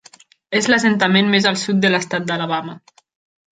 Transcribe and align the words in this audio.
És 0.59 0.69
l'assentament 0.73 1.29
més 1.35 1.47
al 1.51 1.61
sud 1.65 1.85
de 1.85 1.93
l'estat 1.93 2.27
d'Alabama. 2.33 2.77